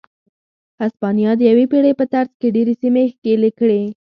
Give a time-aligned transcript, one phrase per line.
[0.81, 3.81] هسپانیا د یوې پېړۍ په ترڅ کې ډېرې سیمې ښکېلې کړې.